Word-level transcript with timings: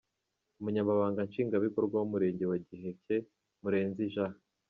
Umunyamabanga 0.59 1.25
nshingwabikorwa 1.27 1.95
w’umurenge 1.97 2.43
wa 2.51 2.57
Giheke, 2.67 3.15
Murenzi 3.61 4.03
J. 4.13 4.15